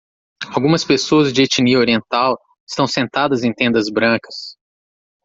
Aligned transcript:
Algumas 0.55 0.83
pessoas 0.83 1.31
de 1.31 1.43
etnia 1.43 1.77
oriental 1.77 2.35
estão 2.67 2.87
sentadas 2.87 3.43
em 3.43 3.53
tendas 3.53 3.87
brancas. 3.87 4.57